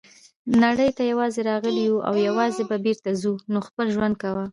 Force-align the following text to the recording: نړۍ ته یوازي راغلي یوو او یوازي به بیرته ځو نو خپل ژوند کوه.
نړۍ 0.63 0.89
ته 0.97 1.01
یوازي 1.11 1.41
راغلي 1.49 1.81
یوو 1.87 2.05
او 2.07 2.13
یوازي 2.27 2.63
به 2.69 2.77
بیرته 2.85 3.09
ځو 3.21 3.31
نو 3.51 3.59
خپل 3.67 3.85
ژوند 3.95 4.15
کوه. 4.21 4.45